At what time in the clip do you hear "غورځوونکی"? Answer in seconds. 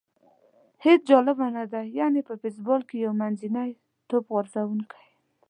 4.33-5.03